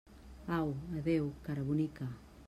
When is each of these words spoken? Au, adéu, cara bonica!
Au, 0.59 0.69
adéu, 0.97 1.25
cara 1.45 1.63
bonica! 1.69 2.05